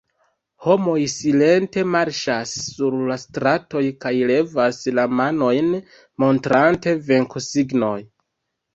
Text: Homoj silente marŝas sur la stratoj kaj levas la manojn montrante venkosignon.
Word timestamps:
Homoj 0.67 0.95
silente 1.15 1.83
marŝas 1.97 2.55
sur 2.63 2.97
la 3.11 3.19
stratoj 3.25 3.85
kaj 4.07 4.15
levas 4.33 4.83
la 5.01 5.07
manojn 5.23 5.73
montrante 6.27 6.99
venkosignon. 7.15 8.13